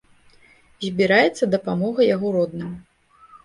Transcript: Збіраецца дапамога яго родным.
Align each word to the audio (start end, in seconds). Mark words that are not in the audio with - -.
Збіраецца 0.85 1.49
дапамога 1.59 2.11
яго 2.15 2.27
родным. 2.41 2.77